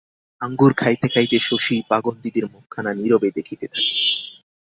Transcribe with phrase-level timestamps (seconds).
[0.41, 3.93] আঙুর খাইতে খাইতে শশী পাগলদিদির মুখখানা নীরবে দেখিতে থাকে।